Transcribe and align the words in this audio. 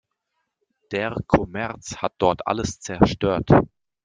Der 0.89 1.15
Kommerz 1.27 1.95
hat 1.97 2.13
dort 2.17 2.47
alles 2.47 2.79
zerstört. 2.79 3.47